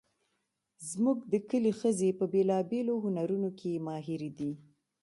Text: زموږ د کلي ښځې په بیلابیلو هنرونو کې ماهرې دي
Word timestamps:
زموږ 0.89 1.17
د 1.31 1.33
کلي 1.49 1.71
ښځې 1.79 2.09
په 2.19 2.25
بیلابیلو 2.33 2.93
هنرونو 3.03 3.49
کې 3.59 3.81
ماهرې 3.87 4.29
دي 4.37 4.51